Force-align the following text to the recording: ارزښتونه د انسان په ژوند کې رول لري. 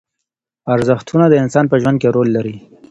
ارزښتونه 0.75 1.25
د 1.29 1.33
انسان 1.43 1.65
په 1.71 1.75
ژوند 1.81 1.97
کې 2.01 2.13
رول 2.15 2.29
لري. 2.35 2.55